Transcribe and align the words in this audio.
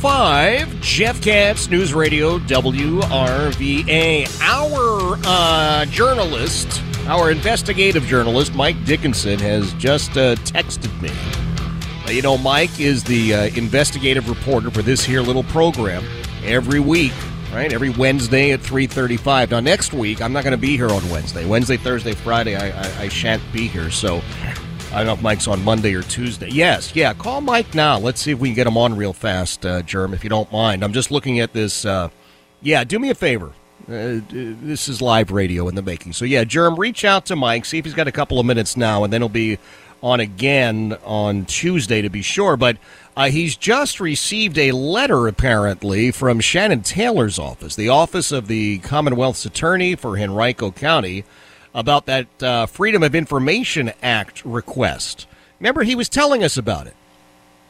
Five 0.00 0.80
Jeff 0.80 1.20
Katz, 1.20 1.68
News 1.68 1.92
Radio, 1.92 2.38
WRVA. 2.38 4.28
Our 4.40 5.18
uh, 5.24 5.86
journalist, 5.86 6.80
our 7.08 7.32
investigative 7.32 8.04
journalist, 8.04 8.54
Mike 8.54 8.84
Dickinson, 8.84 9.40
has 9.40 9.72
just 9.74 10.12
uh, 10.12 10.36
texted 10.36 11.02
me. 11.02 11.10
Uh, 12.06 12.12
you 12.12 12.22
know, 12.22 12.38
Mike 12.38 12.78
is 12.78 13.02
the 13.02 13.34
uh, 13.34 13.44
investigative 13.56 14.28
reporter 14.28 14.70
for 14.70 14.82
this 14.82 15.02
here 15.04 15.20
little 15.20 15.42
program 15.42 16.04
every 16.44 16.78
week, 16.78 17.12
right? 17.52 17.72
Every 17.72 17.90
Wednesday 17.90 18.52
at 18.52 18.60
three 18.60 18.86
thirty-five. 18.86 19.50
Now, 19.50 19.58
next 19.58 19.92
week, 19.92 20.22
I'm 20.22 20.32
not 20.32 20.44
going 20.44 20.52
to 20.52 20.56
be 20.56 20.76
here 20.76 20.90
on 20.90 21.10
Wednesday. 21.10 21.44
Wednesday, 21.44 21.76
Thursday, 21.76 22.12
Friday, 22.12 22.54
I, 22.54 22.68
I, 22.68 23.02
I 23.02 23.08
shan't 23.08 23.42
be 23.52 23.66
here. 23.66 23.90
So, 23.90 24.22
I 24.90 24.98
don't 24.98 25.06
know 25.06 25.12
if 25.12 25.22
Mike's 25.22 25.46
on 25.46 25.62
Monday 25.64 25.94
or 25.94 26.02
Tuesday. 26.02 26.48
Yes, 26.48 26.96
yeah. 26.96 27.12
Call 27.12 27.42
Mike 27.42 27.74
now. 27.74 27.98
Let's 27.98 28.22
see 28.22 28.30
if 28.30 28.38
we 28.38 28.48
can 28.48 28.54
get 28.56 28.66
him 28.66 28.78
on 28.78 28.96
real 28.96 29.12
fast, 29.12 29.66
uh, 29.66 29.82
Jerm, 29.82 30.14
if 30.14 30.24
you 30.24 30.30
don't 30.30 30.50
mind. 30.50 30.82
I'm 30.82 30.94
just 30.94 31.10
looking 31.10 31.40
at 31.40 31.52
this. 31.52 31.84
Uh, 31.84 32.08
yeah, 32.62 32.84
do 32.84 32.98
me 32.98 33.10
a 33.10 33.14
favor. 33.14 33.52
Uh, 33.86 34.20
this 34.30 34.88
is 34.88 35.02
live 35.02 35.30
radio 35.30 35.68
in 35.68 35.74
the 35.74 35.82
making. 35.82 36.14
So, 36.14 36.24
yeah, 36.24 36.42
Jerm, 36.42 36.78
reach 36.78 37.04
out 37.04 37.26
to 37.26 37.36
Mike, 37.36 37.66
see 37.66 37.78
if 37.78 37.84
he's 37.84 37.94
got 37.94 38.08
a 38.08 38.12
couple 38.12 38.40
of 38.40 38.46
minutes 38.46 38.78
now, 38.78 39.04
and 39.04 39.12
then 39.12 39.20
he'll 39.20 39.28
be 39.28 39.58
on 40.02 40.20
again 40.20 40.96
on 41.04 41.44
Tuesday 41.44 42.00
to 42.00 42.08
be 42.08 42.22
sure. 42.22 42.56
But 42.56 42.78
uh, 43.14 43.28
he's 43.28 43.56
just 43.56 44.00
received 44.00 44.56
a 44.56 44.72
letter, 44.72 45.28
apparently, 45.28 46.10
from 46.12 46.40
Shannon 46.40 46.82
Taylor's 46.82 47.38
office, 47.38 47.76
the 47.76 47.90
office 47.90 48.32
of 48.32 48.48
the 48.48 48.78
Commonwealth's 48.78 49.44
attorney 49.44 49.96
for 49.96 50.16
Henrico 50.16 50.70
County 50.70 51.24
about 51.74 52.06
that 52.06 52.42
uh, 52.42 52.66
Freedom 52.66 53.02
of 53.02 53.14
Information 53.14 53.92
Act 54.02 54.44
request. 54.44 55.26
Remember, 55.60 55.82
he 55.82 55.94
was 55.94 56.08
telling 56.08 56.42
us 56.42 56.56
about 56.56 56.86
it. 56.86 56.94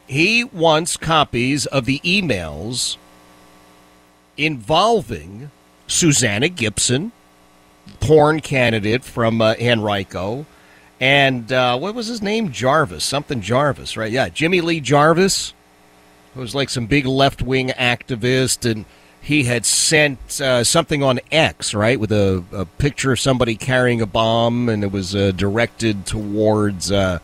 He 0.07 0.43
wants 0.43 0.97
copies 0.97 1.65
of 1.67 1.85
the 1.85 1.99
emails 1.99 2.97
involving 4.37 5.51
Susanna 5.87 6.49
Gibson, 6.49 7.11
porn 7.99 8.39
candidate 8.39 9.03
from 9.03 9.41
uh, 9.41 9.55
Henrico, 9.59 10.45
and 10.99 11.51
uh, 11.51 11.77
what 11.77 11.95
was 11.95 12.07
his 12.07 12.21
name? 12.21 12.51
Jarvis, 12.51 13.03
something 13.03 13.41
Jarvis, 13.41 13.95
right? 13.95 14.11
Yeah, 14.11 14.29
Jimmy 14.29 14.61
Lee 14.61 14.81
Jarvis, 14.81 15.53
who 16.33 16.41
was 16.41 16.53
like 16.53 16.69
some 16.69 16.87
big 16.87 17.05
left 17.05 17.41
wing 17.41 17.69
activist, 17.69 18.69
and 18.69 18.85
he 19.21 19.43
had 19.43 19.65
sent 19.65 20.41
uh, 20.41 20.63
something 20.63 21.03
on 21.03 21.19
X, 21.31 21.73
right, 21.73 21.99
with 21.99 22.11
a, 22.11 22.43
a, 22.51 22.65
picture 22.65 23.11
of 23.11 23.19
somebody 23.19 23.55
carrying 23.55 24.01
a 24.01 24.05
bomb, 24.05 24.69
and 24.69 24.83
it 24.83 24.91
was 24.91 25.15
uh, 25.15 25.31
directed 25.31 26.05
towards 26.05 26.91
uh, 26.91 27.19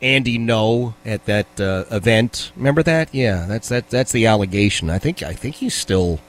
Andy 0.00 0.38
Ngo 0.38 0.94
at 1.04 1.24
that 1.26 1.60
uh, 1.60 1.84
event. 1.90 2.52
Remember 2.56 2.82
that? 2.82 3.14
Yeah, 3.14 3.46
that's 3.46 3.68
that. 3.68 3.90
That's 3.90 4.12
the 4.12 4.26
allegation. 4.26 4.90
I 4.90 4.98
think. 4.98 5.22
I 5.22 5.32
think 5.32 5.56
he's 5.56 5.74
still 5.74 6.20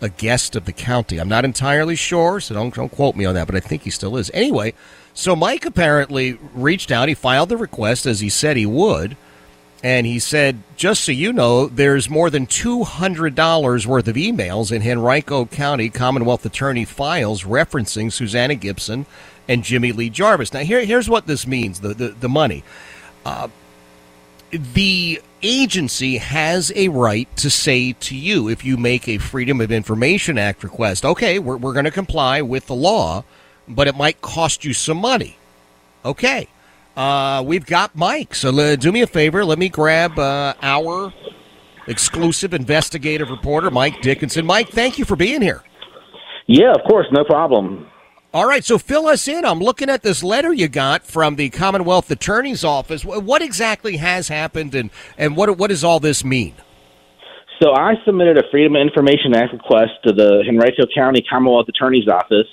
a 0.00 0.08
guest 0.08 0.56
of 0.56 0.64
the 0.64 0.72
county. 0.72 1.18
I'm 1.18 1.28
not 1.28 1.44
entirely 1.44 1.96
sure, 1.96 2.40
so 2.40 2.54
don't 2.54 2.74
don't 2.74 2.90
quote 2.90 3.16
me 3.16 3.24
on 3.24 3.34
that, 3.34 3.46
but 3.46 3.56
I 3.56 3.60
think 3.60 3.82
he 3.82 3.90
still 3.90 4.16
is. 4.16 4.30
Anyway, 4.34 4.74
so 5.14 5.36
Mike 5.36 5.64
apparently 5.64 6.38
reached 6.54 6.90
out. 6.90 7.08
He 7.08 7.14
filed 7.14 7.48
the 7.48 7.56
request 7.56 8.06
as 8.06 8.20
he 8.20 8.28
said 8.28 8.56
he 8.56 8.66
would. 8.66 9.16
And 9.82 10.06
he 10.06 10.20
said, 10.20 10.62
just 10.76 11.02
so 11.02 11.12
you 11.12 11.32
know, 11.32 11.66
there's 11.66 12.08
more 12.08 12.30
than 12.30 12.46
$200 12.46 13.86
worth 13.86 14.08
of 14.08 14.14
emails 14.14 14.70
in 14.70 14.88
Henrico 14.88 15.46
County 15.46 15.90
Commonwealth 15.90 16.46
Attorney 16.46 16.84
files 16.84 17.42
referencing 17.42 18.12
Susanna 18.12 18.54
Gibson 18.54 19.06
and 19.48 19.64
Jimmy 19.64 19.90
Lee 19.90 20.08
Jarvis. 20.08 20.52
Now, 20.52 20.60
here, 20.60 20.84
here's 20.84 21.08
what 21.10 21.26
this 21.26 21.48
means 21.48 21.80
the, 21.80 21.94
the, 21.94 22.08
the 22.08 22.28
money. 22.28 22.62
Uh, 23.24 23.48
the 24.52 25.20
agency 25.42 26.18
has 26.18 26.70
a 26.76 26.88
right 26.88 27.34
to 27.38 27.50
say 27.50 27.92
to 27.94 28.14
you, 28.14 28.48
if 28.48 28.64
you 28.64 28.76
make 28.76 29.08
a 29.08 29.18
Freedom 29.18 29.60
of 29.60 29.72
Information 29.72 30.38
Act 30.38 30.62
request, 30.62 31.04
okay, 31.04 31.40
we're, 31.40 31.56
we're 31.56 31.72
going 31.72 31.86
to 31.86 31.90
comply 31.90 32.40
with 32.42 32.66
the 32.66 32.74
law, 32.74 33.24
but 33.66 33.88
it 33.88 33.96
might 33.96 34.20
cost 34.20 34.64
you 34.64 34.74
some 34.74 34.98
money. 34.98 35.38
Okay. 36.04 36.48
Uh, 36.96 37.42
we've 37.44 37.66
got 37.66 37.96
Mike. 37.96 38.34
So 38.34 38.56
uh, 38.58 38.76
do 38.76 38.92
me 38.92 39.02
a 39.02 39.06
favor. 39.06 39.44
Let 39.44 39.58
me 39.58 39.68
grab 39.68 40.18
uh, 40.18 40.54
our 40.62 41.12
exclusive 41.86 42.54
investigative 42.54 43.30
reporter, 43.30 43.70
Mike 43.70 44.00
Dickinson. 44.02 44.46
Mike, 44.46 44.68
thank 44.68 44.98
you 44.98 45.04
for 45.04 45.16
being 45.16 45.42
here. 45.42 45.62
Yeah, 46.46 46.72
of 46.72 46.82
course, 46.88 47.06
no 47.12 47.24
problem. 47.24 47.88
All 48.34 48.46
right, 48.46 48.64
so 48.64 48.78
fill 48.78 49.06
us 49.08 49.28
in. 49.28 49.44
I'm 49.44 49.60
looking 49.60 49.90
at 49.90 50.02
this 50.02 50.22
letter 50.22 50.52
you 50.52 50.68
got 50.68 51.06
from 51.06 51.36
the 51.36 51.50
Commonwealth 51.50 52.10
Attorney's 52.10 52.64
Office. 52.64 53.04
What 53.04 53.42
exactly 53.42 53.98
has 53.98 54.28
happened, 54.28 54.74
and, 54.74 54.90
and 55.18 55.36
what 55.36 55.58
what 55.58 55.68
does 55.68 55.84
all 55.84 56.00
this 56.00 56.24
mean? 56.24 56.54
So 57.60 57.74
I 57.74 57.92
submitted 58.06 58.38
a 58.38 58.42
Freedom 58.50 58.74
of 58.74 58.82
Information 58.82 59.36
Act 59.36 59.52
request 59.52 59.92
to 60.06 60.12
the 60.12 60.44
Henrico 60.48 60.84
County 60.94 61.22
Commonwealth 61.28 61.68
Attorney's 61.68 62.08
Office 62.08 62.48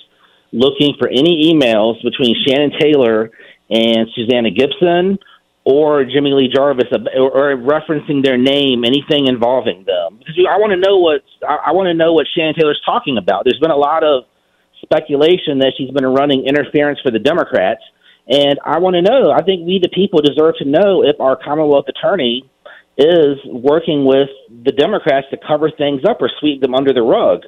looking 0.52 0.94
for 0.98 1.08
any 1.08 1.52
emails 1.52 2.02
between 2.02 2.34
Shannon 2.46 2.72
Taylor 2.78 3.30
and 3.70 4.08
Susanna 4.14 4.50
Gibson 4.50 5.18
or 5.64 6.04
Jimmy 6.04 6.32
Lee 6.32 6.48
Jarvis, 6.52 6.86
or, 6.90 7.30
or 7.30 7.56
referencing 7.56 8.24
their 8.24 8.38
name, 8.38 8.84
anything 8.84 9.26
involving 9.26 9.84
them. 9.84 10.18
Because 10.18 10.34
I 10.48 10.56
want 10.56 10.72
to 10.72 10.80
know 10.80 10.96
what 10.98 11.22
I, 11.46 11.70
I 11.70 11.72
want 11.72 11.86
to 11.86 11.94
know 11.94 12.12
what 12.12 12.26
Shannon 12.34 12.54
Taylor's 12.58 12.80
talking 12.84 13.18
about. 13.18 13.44
There's 13.44 13.60
been 13.60 13.70
a 13.70 13.76
lot 13.76 14.02
of 14.02 14.24
speculation 14.82 15.60
that 15.60 15.72
she's 15.76 15.90
been 15.90 16.06
running 16.06 16.46
interference 16.46 16.98
for 17.04 17.10
the 17.10 17.18
Democrats, 17.18 17.82
and 18.26 18.58
I 18.64 18.78
want 18.78 18.96
to 18.96 19.02
know. 19.02 19.30
I 19.30 19.42
think 19.42 19.66
we, 19.66 19.78
the 19.82 19.92
people, 19.92 20.20
deserve 20.22 20.56
to 20.58 20.64
know 20.64 21.04
if 21.04 21.20
our 21.20 21.36
Commonwealth 21.36 21.86
Attorney 21.88 22.48
is 22.96 23.36
working 23.46 24.04
with 24.04 24.28
the 24.48 24.72
Democrats 24.72 25.26
to 25.30 25.36
cover 25.36 25.70
things 25.70 26.02
up 26.08 26.20
or 26.20 26.30
sweep 26.40 26.60
them 26.60 26.74
under 26.74 26.92
the 26.92 27.02
rug. 27.02 27.42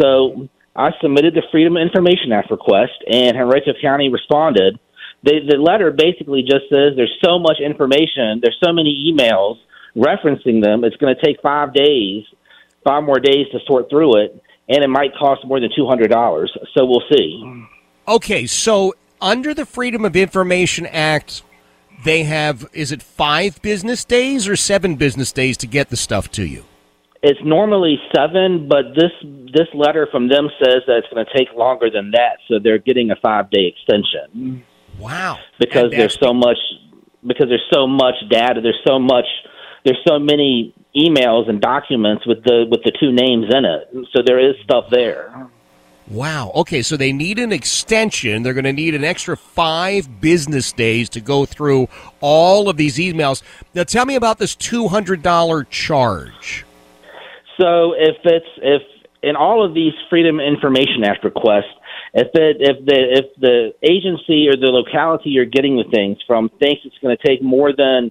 So 0.00 0.48
I 0.74 0.90
submitted 1.02 1.34
the 1.34 1.42
Freedom 1.52 1.76
of 1.76 1.82
Information 1.82 2.32
Act 2.32 2.50
request, 2.50 3.04
and 3.10 3.36
Henrico 3.36 3.72
County 3.80 4.08
responded 4.08 4.78
the, 5.22 5.40
the 5.48 5.56
letter 5.56 5.90
basically 5.90 6.42
just 6.42 6.68
says 6.70 6.96
there's 6.96 7.16
so 7.24 7.38
much 7.38 7.58
information, 7.64 8.40
there's 8.42 8.58
so 8.64 8.72
many 8.72 9.12
emails 9.12 9.58
referencing 9.96 10.62
them. 10.62 10.84
It's 10.84 10.96
going 10.96 11.14
to 11.14 11.22
take 11.22 11.40
five 11.42 11.74
days, 11.74 12.24
five 12.84 13.02
more 13.04 13.18
days 13.18 13.46
to 13.52 13.58
sort 13.66 13.90
through 13.90 14.24
it, 14.24 14.42
and 14.68 14.82
it 14.82 14.88
might 14.88 15.14
cost 15.18 15.44
more 15.44 15.60
than 15.60 15.70
two 15.74 15.86
hundred 15.86 16.10
dollars. 16.10 16.56
So 16.74 16.84
we'll 16.86 17.02
see. 17.12 17.66
Okay, 18.08 18.46
so 18.46 18.94
under 19.20 19.52
the 19.52 19.66
Freedom 19.66 20.04
of 20.04 20.16
Information 20.16 20.86
Act, 20.86 21.42
they 22.04 22.22
have 22.24 22.68
is 22.72 22.92
it 22.92 23.02
five 23.02 23.60
business 23.62 24.04
days 24.04 24.48
or 24.48 24.56
seven 24.56 24.96
business 24.96 25.32
days 25.32 25.56
to 25.58 25.66
get 25.66 25.90
the 25.90 25.96
stuff 25.96 26.30
to 26.32 26.46
you? 26.46 26.64
It's 27.22 27.40
normally 27.44 27.98
seven, 28.16 28.68
but 28.68 28.94
this 28.94 29.12
this 29.52 29.68
letter 29.74 30.08
from 30.10 30.28
them 30.28 30.48
says 30.58 30.82
that 30.86 31.02
it's 31.02 31.08
going 31.12 31.26
to 31.26 31.36
take 31.36 31.54
longer 31.54 31.90
than 31.90 32.12
that, 32.12 32.38
so 32.48 32.58
they're 32.58 32.78
getting 32.78 33.10
a 33.10 33.16
five 33.16 33.50
day 33.50 33.66
extension. 33.76 34.64
Wow! 35.00 35.38
Because 35.58 35.90
there's 35.90 36.18
so 36.22 36.32
much 36.32 36.58
because 37.26 37.48
there's 37.48 37.68
so 37.72 37.86
much 37.86 38.14
data. 38.28 38.60
There's 38.60 38.80
so 38.86 38.98
much. 38.98 39.26
There's 39.84 39.98
so 40.06 40.18
many 40.18 40.74
emails 40.96 41.48
and 41.48 41.60
documents 41.60 42.26
with 42.26 42.42
the 42.44 42.66
with 42.70 42.82
the 42.84 42.92
two 42.98 43.12
names 43.12 43.46
in 43.54 43.64
it. 43.64 44.08
So 44.14 44.22
there 44.24 44.38
is 44.38 44.56
stuff 44.64 44.86
there. 44.90 45.48
Wow. 46.10 46.50
Okay, 46.56 46.82
so 46.82 46.96
they 46.96 47.12
need 47.12 47.38
an 47.38 47.52
extension. 47.52 48.42
They're 48.42 48.54
going 48.54 48.64
to 48.64 48.72
need 48.72 48.96
an 48.96 49.04
extra 49.04 49.36
five 49.36 50.20
business 50.20 50.72
days 50.72 51.08
to 51.10 51.20
go 51.20 51.46
through 51.46 51.88
all 52.20 52.68
of 52.68 52.76
these 52.76 52.98
emails. 52.98 53.42
Now, 53.74 53.84
tell 53.84 54.04
me 54.04 54.16
about 54.16 54.38
this 54.38 54.56
two 54.56 54.88
hundred 54.88 55.22
dollar 55.22 55.62
charge. 55.64 56.66
So, 57.60 57.92
if 57.92 58.16
it's 58.24 58.46
if 58.56 58.82
in 59.22 59.36
all 59.36 59.64
of 59.64 59.72
these 59.72 59.92
Freedom 60.08 60.40
Information 60.40 61.04
Act 61.04 61.22
requests, 61.22 61.74
if 62.14 62.28
it 62.34 62.56
if 62.60 62.84
the 62.84 62.98
if 63.18 63.26
the 63.40 63.72
agency 63.82 64.48
or 64.48 64.56
the 64.56 64.70
locality 64.70 65.30
you're 65.30 65.44
getting 65.44 65.76
the 65.76 65.88
things 65.94 66.18
from 66.26 66.48
thinks 66.60 66.82
it's 66.84 66.98
going 67.02 67.16
to 67.16 67.26
take 67.26 67.42
more 67.42 67.72
than 67.76 68.10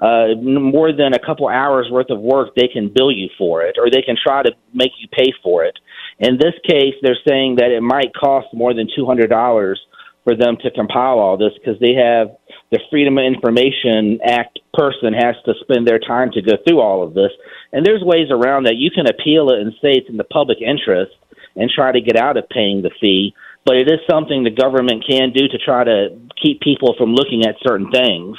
uh, 0.00 0.34
more 0.38 0.92
than 0.92 1.12
a 1.12 1.18
couple 1.18 1.48
hours 1.48 1.88
worth 1.90 2.10
of 2.10 2.20
work, 2.20 2.54
they 2.54 2.68
can 2.68 2.92
bill 2.94 3.10
you 3.10 3.28
for 3.36 3.62
it, 3.62 3.76
or 3.78 3.90
they 3.90 4.02
can 4.02 4.14
try 4.14 4.42
to 4.42 4.52
make 4.72 4.92
you 4.98 5.08
pay 5.08 5.32
for 5.42 5.64
it. 5.64 5.76
In 6.20 6.38
this 6.38 6.54
case, 6.68 6.94
they're 7.02 7.18
saying 7.26 7.56
that 7.56 7.72
it 7.72 7.82
might 7.82 8.14
cost 8.14 8.46
more 8.52 8.74
than 8.74 8.88
two 8.94 9.06
hundred 9.06 9.28
dollars 9.28 9.80
for 10.24 10.36
them 10.36 10.56
to 10.62 10.70
compile 10.70 11.18
all 11.18 11.36
this 11.38 11.52
because 11.58 11.80
they 11.80 11.94
have 11.94 12.36
the 12.70 12.80
Freedom 12.90 13.16
of 13.16 13.24
Information 13.24 14.20
Act 14.22 14.58
person 14.74 15.14
has 15.14 15.34
to 15.46 15.54
spend 15.62 15.88
their 15.88 15.98
time 15.98 16.30
to 16.32 16.42
go 16.42 16.52
through 16.66 16.80
all 16.80 17.02
of 17.02 17.14
this. 17.14 17.30
And 17.72 17.84
there's 17.84 18.02
ways 18.02 18.28
around 18.30 18.66
that. 18.66 18.76
You 18.76 18.90
can 18.90 19.06
appeal 19.08 19.48
it 19.50 19.60
and 19.60 19.72
say 19.80 19.92
it's 19.96 20.08
in 20.10 20.18
the 20.18 20.24
public 20.24 20.58
interest 20.60 21.12
and 21.58 21.70
try 21.70 21.92
to 21.92 22.00
get 22.00 22.16
out 22.16 22.36
of 22.36 22.48
paying 22.48 22.82
the 22.82 22.90
fee. 23.00 23.34
But 23.66 23.76
it 23.76 23.88
is 23.88 23.98
something 24.08 24.44
the 24.44 24.50
government 24.50 25.04
can 25.06 25.32
do 25.32 25.48
to 25.48 25.58
try 25.58 25.84
to 25.84 26.18
keep 26.42 26.60
people 26.60 26.94
from 26.96 27.14
looking 27.14 27.44
at 27.44 27.56
certain 27.60 27.90
things. 27.90 28.38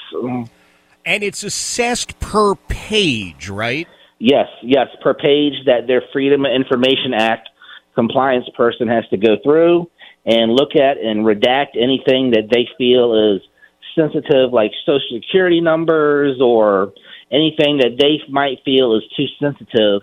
And 1.05 1.23
it's 1.23 1.43
assessed 1.43 2.19
per 2.19 2.55
page, 2.55 3.49
right? 3.49 3.87
Yes, 4.17 4.47
yes, 4.63 4.87
per 5.03 5.13
page 5.13 5.53
that 5.65 5.85
their 5.85 6.01
Freedom 6.11 6.45
of 6.45 6.51
Information 6.51 7.13
Act 7.13 7.49
compliance 7.93 8.47
person 8.55 8.87
has 8.87 9.07
to 9.09 9.17
go 9.17 9.35
through 9.43 9.89
and 10.25 10.51
look 10.51 10.75
at 10.75 10.97
and 10.97 11.25
redact 11.25 11.75
anything 11.75 12.31
that 12.31 12.49
they 12.51 12.67
feel 12.77 13.35
is 13.35 13.41
sensitive, 13.95 14.53
like 14.53 14.71
social 14.85 15.19
security 15.21 15.61
numbers 15.61 16.39
or 16.41 16.93
anything 17.31 17.77
that 17.77 17.97
they 17.99 18.19
might 18.31 18.57
feel 18.63 18.95
is 18.95 19.03
too 19.15 19.25
sensitive 19.39 20.01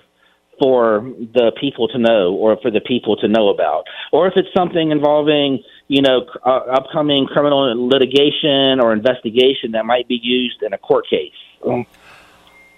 for 0.58 1.00
the 1.34 1.52
people 1.60 1.88
to 1.88 1.98
know 1.98 2.34
or 2.34 2.56
for 2.62 2.70
the 2.70 2.80
people 2.80 3.16
to 3.16 3.28
know 3.28 3.48
about. 3.48 3.84
Or 4.12 4.26
if 4.26 4.34
it's 4.36 4.48
something 4.56 4.90
involving, 4.90 5.62
you 5.88 6.02
know, 6.02 6.26
uh, 6.44 6.50
upcoming 6.50 7.26
criminal 7.26 7.88
litigation 7.88 8.80
or 8.80 8.92
investigation 8.92 9.72
that 9.72 9.84
might 9.84 10.08
be 10.08 10.18
used 10.22 10.62
in 10.62 10.72
a 10.72 10.78
court 10.78 11.06
case. 11.08 11.84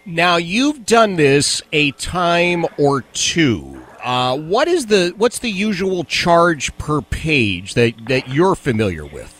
Now, 0.04 0.36
you've 0.36 0.86
done 0.86 1.16
this 1.16 1.62
a 1.72 1.90
time 1.92 2.64
or 2.78 3.02
two. 3.12 3.82
Uh, 4.02 4.38
what 4.38 4.69
is 4.69 4.86
the 4.86 5.12
what's 5.16 5.40
the 5.40 5.50
usual 5.50 6.04
charge 6.04 6.76
per 6.78 7.02
page 7.02 7.75
that, 7.75 7.94
that 8.06 8.28
you're 8.28 8.54
familiar 8.54 9.04
with? 9.04 9.34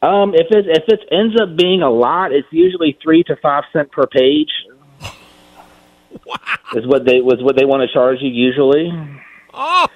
Um, 0.00 0.32
if 0.34 0.46
it 0.50 0.66
if 0.68 0.84
it 0.88 1.00
ends 1.12 1.40
up 1.40 1.56
being 1.56 1.82
a 1.82 1.90
lot, 1.90 2.32
it's 2.32 2.48
usually 2.50 2.96
three 3.02 3.22
to 3.24 3.36
five 3.42 3.64
cent 3.72 3.90
per 3.92 4.06
page. 4.06 4.50
Wow. 6.26 6.36
Is 6.74 6.86
what 6.86 7.04
they 7.04 7.20
was 7.20 7.42
what 7.42 7.56
they 7.56 7.64
want 7.64 7.82
to 7.82 7.92
charge 7.92 8.18
you 8.20 8.30
usually. 8.30 8.90
Oh, 9.54 9.86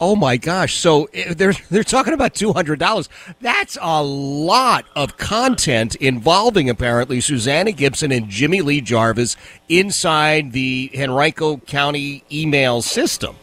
oh 0.00 0.16
my 0.16 0.36
gosh! 0.36 0.74
So 0.74 1.08
eh, 1.14 1.34
they're 1.34 1.54
they're 1.70 1.84
talking 1.84 2.14
about 2.14 2.34
two 2.34 2.52
hundred 2.52 2.78
dollars. 2.78 3.08
That's 3.40 3.76
a 3.80 4.02
lot 4.02 4.84
of 4.94 5.16
content 5.16 5.94
involving 5.96 6.70
apparently 6.70 7.20
Susanna 7.20 7.72
Gibson 7.72 8.12
and 8.12 8.28
Jimmy 8.28 8.60
Lee 8.60 8.80
Jarvis 8.80 9.36
inside 9.68 10.52
the 10.52 10.90
Henrico 10.96 11.58
County 11.58 12.24
email 12.32 12.82
system. 12.82 13.36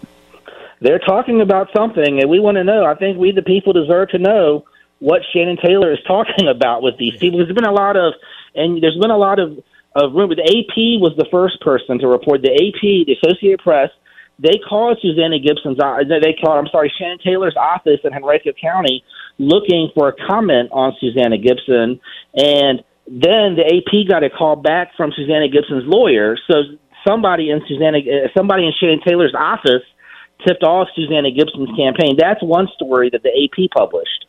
They're 0.81 0.99
talking 0.99 1.41
about 1.41 1.67
something, 1.75 2.21
and 2.21 2.29
we 2.29 2.39
want 2.39 2.55
to 2.55 2.63
know. 2.63 2.85
I 2.85 2.95
think 2.95 3.17
we, 3.17 3.31
the 3.31 3.41
people, 3.41 3.73
deserve 3.73 4.09
to 4.09 4.17
know 4.17 4.65
what 4.99 5.21
Shannon 5.33 5.57
Taylor 5.57 5.91
is 5.91 5.99
talking 6.07 6.47
about 6.49 6.81
with 6.81 6.97
these 6.97 7.17
people. 7.17 7.39
There's 7.39 7.53
been 7.53 7.65
a 7.65 7.71
lot 7.71 7.97
of, 7.97 8.13
and 8.55 8.81
there's 8.81 8.97
been 8.97 9.11
a 9.11 9.17
lot 9.17 9.39
of, 9.39 9.61
of 9.95 10.13
rumor. 10.13 10.35
The 10.35 10.45
AP 10.45 11.01
was 11.01 11.13
the 11.17 11.27
first 11.31 11.59
person 11.61 11.99
to 11.99 12.07
report. 12.07 12.41
The 12.41 12.53
AP, 12.53 12.81
the 13.07 13.15
Associated 13.21 13.59
Press, 13.59 13.89
they 14.39 14.59
called 14.67 14.97
Susanna 15.01 15.39
Gibson's, 15.39 15.79
uh, 15.79 15.99
they 16.07 16.33
called, 16.39 16.57
I'm 16.57 16.71
sorry, 16.71 16.91
Shannon 16.97 17.19
Taylor's 17.23 17.57
office 17.59 17.99
in 18.03 18.13
Henrico 18.13 18.51
County 18.59 19.03
looking 19.37 19.89
for 19.95 20.09
a 20.09 20.15
comment 20.27 20.69
on 20.71 20.95
Susanna 20.99 21.37
Gibson. 21.37 21.99
And 22.35 22.83
then 23.07 23.57
the 23.57 23.65
AP 23.65 24.07
got 24.07 24.23
a 24.23 24.29
call 24.29 24.55
back 24.55 24.91
from 24.95 25.11
Susanna 25.15 25.49
Gibson's 25.49 25.83
lawyer. 25.87 26.37
So 26.49 26.77
somebody 27.07 27.49
in 27.49 27.61
Susanna, 27.67 27.99
uh, 27.99 28.27
somebody 28.37 28.67
in 28.67 28.73
Shannon 28.79 29.01
Taylor's 29.05 29.33
office 29.35 29.83
tipped 30.45 30.63
off 30.63 30.87
Susanna 30.95 31.31
Gibson's 31.31 31.75
campaign. 31.75 32.15
That's 32.17 32.43
one 32.43 32.67
story 32.75 33.09
that 33.11 33.23
the 33.23 33.31
AP 33.31 33.71
published. 33.75 34.27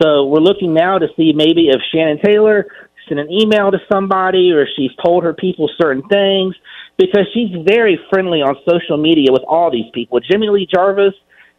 So 0.00 0.26
we're 0.26 0.40
looking 0.40 0.74
now 0.74 0.98
to 0.98 1.06
see 1.16 1.32
maybe 1.34 1.68
if 1.68 1.80
Shannon 1.92 2.18
Taylor 2.24 2.66
sent 3.08 3.20
an 3.20 3.30
email 3.30 3.70
to 3.70 3.78
somebody 3.90 4.52
or 4.52 4.66
she's 4.76 4.90
told 5.04 5.24
her 5.24 5.34
people 5.34 5.68
certain 5.80 6.02
things 6.08 6.54
because 6.98 7.26
she's 7.34 7.50
very 7.66 7.98
friendly 8.10 8.42
on 8.42 8.56
social 8.68 8.96
media 8.96 9.28
with 9.30 9.42
all 9.48 9.70
these 9.70 9.90
people. 9.94 10.20
Jimmy 10.20 10.48
Lee 10.48 10.68
Jarvis, 10.72 11.14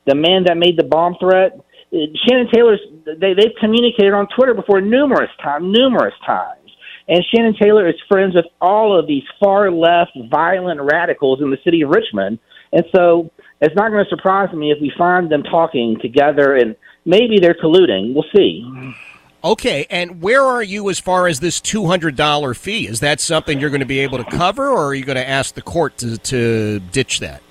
the 0.06 0.16
man 0.16 0.44
that 0.46 0.58
made 0.58 0.78
the 0.78 0.84
bomb 0.84 1.16
threat, 1.20 1.60
Shannon 1.92 2.48
Taylor's 2.52 2.80
they 3.06 3.34
they've 3.34 3.56
communicated 3.60 4.14
on 4.14 4.28
Twitter 4.36 4.54
before 4.54 4.82
numerous 4.82 5.30
times, 5.42 5.66
numerous 5.68 6.16
times. 6.26 6.60
And 7.08 7.24
Shannon 7.34 7.56
Taylor 7.62 7.88
is 7.88 7.96
friends 8.08 8.34
with 8.36 8.46
all 8.62 8.98
of 8.98 9.08
these 9.08 9.24
far 9.40 9.70
left 9.70 10.12
violent 10.32 10.82
radicals 10.82 11.42
in 11.42 11.52
the 11.52 11.58
city 11.64 11.82
of 11.82 11.90
Richmond. 11.90 12.40
And 12.72 12.86
so 12.96 13.30
it's 13.62 13.76
not 13.76 13.92
going 13.92 14.04
to 14.04 14.10
surprise 14.10 14.54
me 14.54 14.72
if 14.72 14.80
we 14.82 14.92
find 14.98 15.32
them 15.32 15.44
talking 15.44 15.98
together 16.02 16.56
and 16.56 16.76
maybe 17.06 17.40
they're 17.40 17.54
colluding. 17.56 18.14
We'll 18.14 18.26
see. 18.36 18.66
Okay, 19.46 19.86
and 19.90 20.22
where 20.22 20.42
are 20.42 20.64
you 20.64 20.90
as 20.90 21.00
far 21.00 21.28
as 21.28 21.42
this 21.42 21.60
two 21.60 21.86
hundred 21.86 22.16
dollar 22.16 22.54
fee? 22.54 22.88
Is 22.88 23.02
that 23.02 23.20
something 23.20 23.60
you're 23.60 23.70
going 23.70 23.82
to 23.82 23.86
be 23.86 24.00
able 24.00 24.18
to 24.24 24.24
cover, 24.24 24.70
or 24.70 24.86
are 24.86 24.94
you 24.94 25.04
going 25.04 25.18
to 25.18 25.28
ask 25.28 25.54
the 25.54 25.62
court 25.62 25.98
to, 25.98 26.18
to 26.18 26.80
ditch 26.80 27.20
that? 27.20 27.42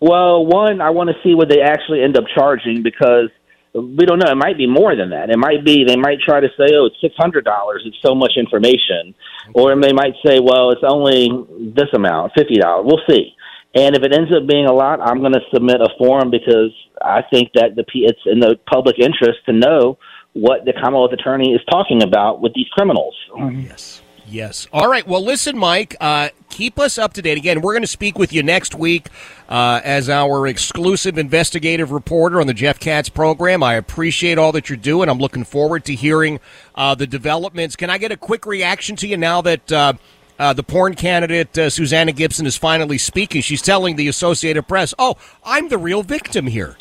Well, 0.00 0.46
one, 0.46 0.80
I 0.80 0.88
want 0.90 1.10
to 1.10 1.16
see 1.22 1.34
what 1.34 1.50
they 1.50 1.60
actually 1.60 2.02
end 2.02 2.16
up 2.16 2.24
charging 2.34 2.82
because 2.82 3.28
we 3.74 4.06
don't 4.06 4.18
know. 4.18 4.30
It 4.30 4.36
might 4.36 4.56
be 4.56 4.66
more 4.66 4.96
than 4.96 5.10
that. 5.10 5.28
It 5.28 5.38
might 5.38 5.66
be 5.66 5.84
they 5.84 5.96
might 5.96 6.18
try 6.24 6.40
to 6.40 6.48
say, 6.56 6.72
"Oh, 6.72 6.86
it's 6.86 6.96
six 7.02 7.14
hundred 7.18 7.44
dollars. 7.44 7.82
It's 7.84 8.00
so 8.00 8.14
much 8.14 8.32
information," 8.38 9.14
or 9.52 9.78
they 9.78 9.92
might 9.92 10.14
say, 10.24 10.40
"Well, 10.40 10.70
it's 10.70 10.84
only 10.86 11.28
this 11.76 11.92
amount, 11.92 12.32
fifty 12.34 12.56
dollars." 12.56 12.86
We'll 12.86 13.04
see. 13.06 13.34
And 13.74 13.94
if 13.94 14.02
it 14.02 14.14
ends 14.14 14.32
up 14.32 14.48
being 14.48 14.64
a 14.64 14.72
lot, 14.72 14.98
I'm 15.02 15.20
going 15.20 15.34
to 15.34 15.44
submit 15.52 15.82
a 15.82 15.90
form 15.98 16.30
because 16.30 16.72
I 17.02 17.20
think 17.30 17.52
that 17.52 17.76
the 17.76 17.84
it's 17.96 18.20
in 18.24 18.40
the 18.40 18.56
public 18.66 18.98
interest 18.98 19.40
to 19.44 19.52
know 19.52 19.98
what 20.40 20.64
the 20.64 20.72
Commonwealth 20.72 21.12
Attorney 21.12 21.52
is 21.52 21.60
talking 21.70 22.02
about 22.02 22.40
with 22.40 22.54
these 22.54 22.68
criminals. 22.68 23.14
Yes. 23.36 24.02
Yes. 24.30 24.68
All 24.72 24.88
right. 24.88 25.06
Well, 25.06 25.24
listen, 25.24 25.56
Mike, 25.56 25.96
uh, 26.00 26.28
keep 26.50 26.78
us 26.78 26.98
up 26.98 27.14
to 27.14 27.22
date. 27.22 27.38
Again, 27.38 27.62
we're 27.62 27.72
going 27.72 27.82
to 27.82 27.86
speak 27.86 28.18
with 28.18 28.32
you 28.32 28.42
next 28.42 28.74
week 28.74 29.08
uh, 29.48 29.80
as 29.82 30.10
our 30.10 30.46
exclusive 30.46 31.16
investigative 31.16 31.92
reporter 31.92 32.40
on 32.40 32.46
the 32.46 32.52
Jeff 32.54 32.78
Katz 32.78 33.08
program. 33.08 33.62
I 33.62 33.74
appreciate 33.74 34.36
all 34.36 34.52
that 34.52 34.68
you're 34.68 34.76
doing. 34.76 35.08
I'm 35.08 35.18
looking 35.18 35.44
forward 35.44 35.84
to 35.86 35.94
hearing 35.94 36.40
uh, 36.74 36.94
the 36.94 37.06
developments. 37.06 37.74
Can 37.74 37.88
I 37.88 37.96
get 37.96 38.12
a 38.12 38.18
quick 38.18 38.44
reaction 38.44 38.96
to 38.96 39.08
you 39.08 39.16
now 39.16 39.40
that 39.40 39.72
uh, 39.72 39.92
uh, 40.38 40.52
the 40.52 40.62
porn 40.62 40.94
candidate 40.94 41.56
uh, 41.56 41.70
Susanna 41.70 42.12
Gibson 42.12 42.44
is 42.44 42.56
finally 42.56 42.98
speaking? 42.98 43.40
She's 43.40 43.62
telling 43.62 43.96
the 43.96 44.08
Associated 44.08 44.68
Press, 44.68 44.92
"Oh, 44.98 45.16
I'm 45.42 45.68
the 45.70 45.78
real 45.78 46.02
victim 46.02 46.46
here." 46.48 46.76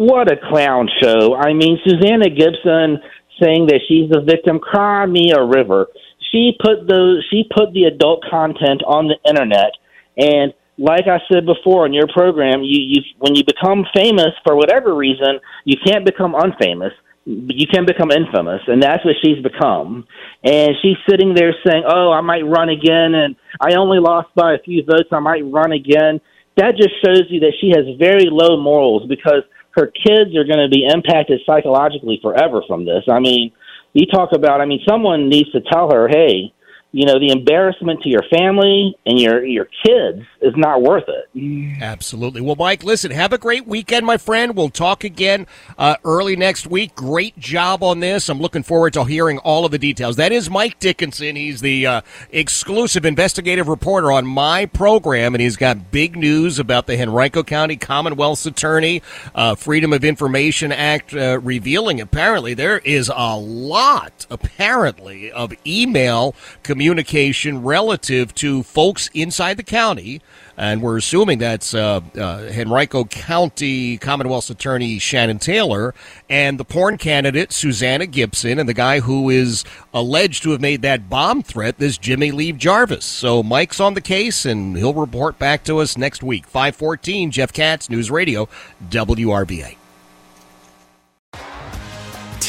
What 0.00 0.32
a 0.32 0.36
clown 0.48 0.88
show! 0.98 1.34
I 1.34 1.52
mean, 1.52 1.78
Susanna 1.84 2.30
Gibson 2.30 3.04
saying 3.36 3.66
that 3.66 3.80
she's 3.86 4.08
the 4.08 4.22
victim. 4.22 4.58
Cry 4.58 5.04
me 5.04 5.32
a 5.36 5.44
river. 5.44 5.88
She 6.32 6.56
put 6.58 6.88
the 6.88 7.22
she 7.28 7.44
put 7.54 7.74
the 7.74 7.84
adult 7.84 8.24
content 8.30 8.80
on 8.86 9.08
the 9.08 9.16
internet, 9.28 9.72
and 10.16 10.54
like 10.78 11.04
I 11.06 11.20
said 11.30 11.44
before 11.44 11.84
in 11.84 11.92
your 11.92 12.08
program, 12.08 12.62
you, 12.62 12.80
you 12.80 13.02
when 13.18 13.34
you 13.34 13.44
become 13.44 13.84
famous 13.94 14.32
for 14.42 14.56
whatever 14.56 14.96
reason, 14.96 15.38
you 15.66 15.76
can't 15.84 16.06
become 16.06 16.32
unfamous. 16.32 16.92
You 17.26 17.66
can 17.70 17.84
become 17.84 18.10
infamous, 18.10 18.62
and 18.68 18.82
that's 18.82 19.04
what 19.04 19.16
she's 19.22 19.42
become. 19.42 20.06
And 20.42 20.76
she's 20.80 20.96
sitting 21.10 21.34
there 21.34 21.54
saying, 21.62 21.84
"Oh, 21.86 22.10
I 22.10 22.22
might 22.22 22.46
run 22.46 22.70
again, 22.70 23.14
and 23.14 23.36
I 23.60 23.74
only 23.74 23.98
lost 23.98 24.34
by 24.34 24.54
a 24.54 24.64
few 24.64 24.82
votes. 24.82 25.10
I 25.12 25.18
might 25.18 25.44
run 25.44 25.72
again." 25.72 26.22
That 26.56 26.76
just 26.76 26.94
shows 27.04 27.24
you 27.28 27.40
that 27.40 27.52
she 27.60 27.68
has 27.76 27.84
very 27.98 28.28
low 28.30 28.56
morals 28.56 29.06
because 29.06 29.44
her 29.72 29.86
kids 29.86 30.36
are 30.36 30.44
going 30.44 30.58
to 30.58 30.68
be 30.68 30.86
impacted 30.86 31.40
psychologically 31.46 32.18
forever 32.22 32.62
from 32.66 32.84
this. 32.84 33.04
I 33.08 33.20
mean, 33.20 33.52
you 33.92 34.06
talk 34.06 34.30
about, 34.32 34.60
I 34.60 34.66
mean, 34.66 34.80
someone 34.88 35.28
needs 35.28 35.50
to 35.52 35.60
tell 35.60 35.90
her, 35.92 36.08
hey, 36.08 36.52
you 36.92 37.06
know, 37.06 37.20
the 37.20 37.30
embarrassment 37.30 38.02
to 38.02 38.08
your 38.08 38.24
family 38.30 38.96
and 39.06 39.18
your 39.18 39.44
your 39.44 39.66
kids 39.86 40.22
is 40.42 40.54
not 40.56 40.82
worth 40.82 41.08
it. 41.08 41.80
Absolutely. 41.80 42.40
Well, 42.40 42.56
Mike, 42.56 42.82
listen, 42.82 43.12
have 43.12 43.32
a 43.32 43.38
great 43.38 43.66
weekend, 43.66 44.04
my 44.04 44.16
friend. 44.16 44.56
We'll 44.56 44.70
talk 44.70 45.04
again 45.04 45.46
uh, 45.78 45.96
early 46.04 46.34
next 46.34 46.66
week. 46.66 46.96
Great 46.96 47.38
job 47.38 47.84
on 47.84 48.00
this. 48.00 48.28
I'm 48.28 48.40
looking 48.40 48.64
forward 48.64 48.92
to 48.94 49.04
hearing 49.04 49.38
all 49.38 49.64
of 49.64 49.70
the 49.70 49.78
details. 49.78 50.16
That 50.16 50.32
is 50.32 50.50
Mike 50.50 50.80
Dickinson. 50.80 51.36
He's 51.36 51.60
the 51.60 51.86
uh, 51.86 52.00
exclusive 52.32 53.04
investigative 53.04 53.68
reporter 53.68 54.10
on 54.10 54.26
my 54.26 54.66
program, 54.66 55.34
and 55.34 55.40
he's 55.42 55.56
got 55.56 55.92
big 55.92 56.16
news 56.16 56.58
about 56.58 56.88
the 56.88 57.00
Henrico 57.00 57.44
County 57.44 57.76
Commonwealth's 57.76 58.46
Attorney 58.46 59.00
uh, 59.34 59.54
Freedom 59.54 59.92
of 59.92 60.04
Information 60.04 60.72
Act 60.72 61.14
uh, 61.14 61.38
revealing 61.38 62.00
apparently 62.00 62.52
there 62.52 62.78
is 62.78 63.12
a 63.14 63.36
lot, 63.36 64.26
apparently, 64.28 65.30
of 65.30 65.52
email 65.64 66.34
communication 66.64 66.79
communication 66.80 67.62
relative 67.62 68.34
to 68.34 68.62
folks 68.62 69.10
inside 69.12 69.58
the 69.58 69.62
county. 69.62 70.18
And 70.56 70.80
we're 70.80 70.96
assuming 70.96 71.38
that's 71.38 71.74
uh, 71.74 72.00
uh, 72.16 72.48
Henrico 72.50 73.04
County 73.04 73.98
Commonwealth's 73.98 74.48
Attorney 74.48 74.98
Shannon 74.98 75.38
Taylor 75.38 75.94
and 76.30 76.58
the 76.58 76.64
porn 76.64 76.96
candidate 76.96 77.52
Susanna 77.52 78.06
Gibson 78.06 78.58
and 78.58 78.66
the 78.66 78.72
guy 78.72 79.00
who 79.00 79.28
is 79.28 79.62
alleged 79.92 80.42
to 80.44 80.52
have 80.52 80.62
made 80.62 80.80
that 80.80 81.10
bomb 81.10 81.42
threat, 81.42 81.76
this 81.76 81.98
Jimmy 81.98 82.30
Lee 82.30 82.52
Jarvis. 82.52 83.04
So 83.04 83.42
Mike's 83.42 83.78
on 83.78 83.92
the 83.92 84.00
case 84.00 84.46
and 84.46 84.74
he'll 84.74 84.94
report 84.94 85.38
back 85.38 85.64
to 85.64 85.80
us 85.80 85.98
next 85.98 86.22
week. 86.22 86.46
514, 86.46 87.30
Jeff 87.30 87.52
Katz, 87.52 87.90
News 87.90 88.10
Radio, 88.10 88.48
WRVA. 88.88 89.79